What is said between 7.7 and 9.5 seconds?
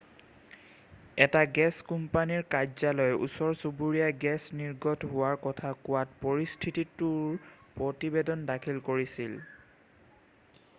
প্ৰতিবেদন দাখিল কৰিছিল